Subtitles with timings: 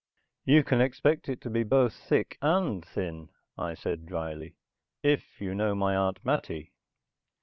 [0.45, 4.55] "You can expect it to be both thick and thin," I said drily.
[5.03, 6.71] "If you know my Aunt Mattie."